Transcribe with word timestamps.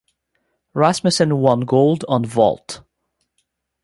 Rasmussen 0.73 1.37
won 1.37 1.59
gold 1.59 2.05
on 2.07 2.25
vault. 2.25 2.81